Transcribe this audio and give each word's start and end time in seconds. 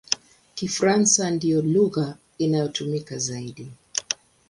Kifaransa 0.55 1.31
ndiyo 1.31 1.61
lugha 1.61 2.17
inayotumika 2.37 3.17
zaidi. 3.17 3.71